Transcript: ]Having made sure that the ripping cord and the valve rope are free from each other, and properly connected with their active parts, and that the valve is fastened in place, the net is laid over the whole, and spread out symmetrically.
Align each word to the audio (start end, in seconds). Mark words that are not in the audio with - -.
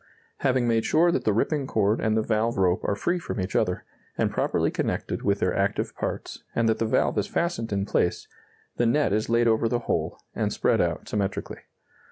]Having 0.39 0.67
made 0.67 0.83
sure 0.83 1.11
that 1.11 1.25
the 1.25 1.31
ripping 1.31 1.67
cord 1.67 1.99
and 1.99 2.17
the 2.17 2.23
valve 2.23 2.57
rope 2.57 2.83
are 2.83 2.95
free 2.95 3.19
from 3.19 3.39
each 3.39 3.55
other, 3.55 3.83
and 4.17 4.31
properly 4.31 4.71
connected 4.71 5.21
with 5.21 5.37
their 5.39 5.55
active 5.55 5.95
parts, 5.95 6.43
and 6.55 6.67
that 6.67 6.79
the 6.79 6.87
valve 6.87 7.19
is 7.19 7.27
fastened 7.27 7.71
in 7.71 7.85
place, 7.85 8.27
the 8.77 8.87
net 8.87 9.13
is 9.13 9.29
laid 9.29 9.47
over 9.47 9.67
the 9.69 9.77
whole, 9.85 10.17
and 10.33 10.51
spread 10.51 10.81
out 10.81 11.07
symmetrically. 11.07 11.59